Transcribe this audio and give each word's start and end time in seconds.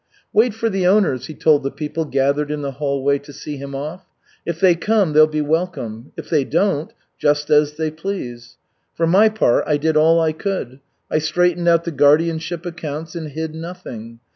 "Wait 0.33 0.51
for 0.51 0.67
the 0.67 0.87
owners," 0.87 1.27
he 1.27 1.35
told 1.35 1.61
the 1.61 1.69
people 1.69 2.05
gathered 2.05 2.49
in 2.49 2.63
the 2.63 2.71
hallway 2.81 3.19
to 3.19 3.31
see 3.31 3.57
him 3.57 3.75
off. 3.75 4.03
"If 4.47 4.59
they 4.59 4.73
come, 4.73 5.13
they'll 5.13 5.27
be 5.27 5.41
welcome; 5.41 6.11
if 6.17 6.27
they 6.27 6.43
don't 6.43 6.91
just 7.19 7.51
as 7.51 7.73
they 7.73 7.91
please. 7.91 8.57
For 8.95 9.05
my 9.05 9.29
part, 9.29 9.63
I 9.67 9.77
did 9.77 9.95
all 9.95 10.19
I 10.19 10.31
could. 10.33 10.79
I 11.11 11.19
straightened 11.19 11.67
out 11.67 11.83
the 11.83 11.91
guardianship 11.91 12.65
accounts 12.65 13.13
and 13.13 13.33
hid 13.33 13.53
nothing. 13.53 14.19